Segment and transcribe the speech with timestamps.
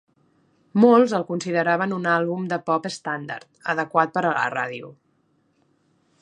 [0.83, 4.91] Molts el consideraven un àlbum de pop estàndard, adequat per a la ràdio.